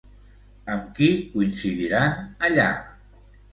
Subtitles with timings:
[0.75, 2.19] Amb qui coincidiran
[2.51, 2.69] allà?